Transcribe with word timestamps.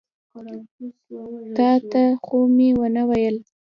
تا 1.55 1.69
ته 1.91 2.03
خو 2.23 2.37
مې 2.55 2.69
ونه 2.79 3.03
ویل. 3.09 3.35